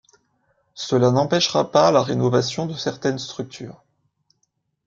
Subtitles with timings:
[0.73, 3.83] Cela n'empêchera pas la rénovation de certaines structures.